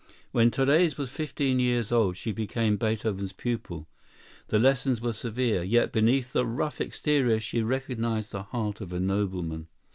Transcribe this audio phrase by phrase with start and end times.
[0.31, 3.87] When Therese was fifteen years old she became Beethoven's pupil.
[4.47, 5.61] The lessons were severe.
[5.61, 9.67] Yet beneath the rough exterior she recognized the heart of a nobleman.